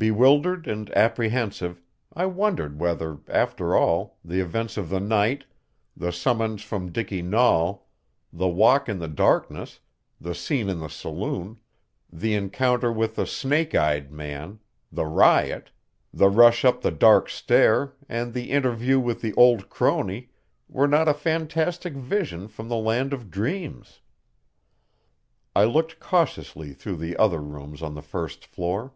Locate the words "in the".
8.88-9.08, 10.68-10.88